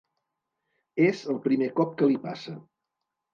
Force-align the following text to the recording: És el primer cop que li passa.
És 1.07 1.21
el 1.33 1.37
primer 1.43 1.67
cop 1.81 1.93
que 2.01 2.09
li 2.13 2.17
passa. 2.25 2.57